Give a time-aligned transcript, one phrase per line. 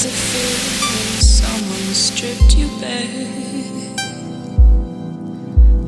[0.00, 0.58] does it feel
[0.94, 3.26] when someone stripped you bare?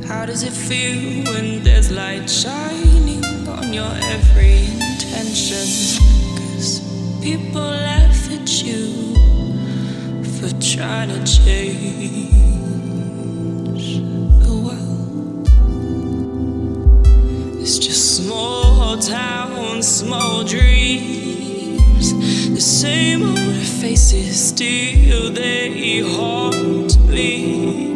[0.08, 5.64] How does it feel when there's light shining on your every intention?
[6.36, 6.80] Cause
[7.22, 9.14] people laugh at you
[10.24, 12.40] for trying to change
[14.42, 15.48] the world.
[17.60, 21.30] It's just small town, small dreams.
[22.60, 27.89] The same old faces still they haunt me.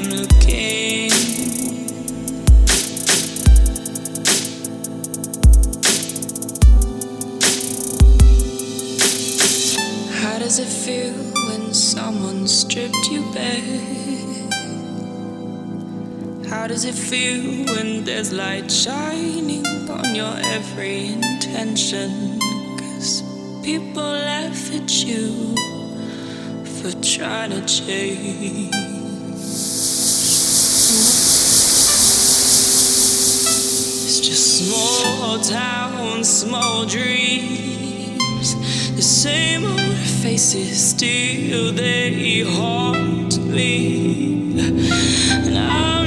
[0.00, 1.10] Them looking.
[10.22, 11.12] How does it feel
[11.48, 13.60] when someone stripped you bare?
[16.48, 22.38] How does it feel when there's light shining on your every intention?
[22.78, 23.22] Cause
[23.62, 25.54] people laugh at you
[26.64, 28.99] for trying to change.
[34.22, 38.54] Just small town, small dreams.
[38.94, 44.58] The same old faces, still they haunt me.
[44.58, 45.99] And I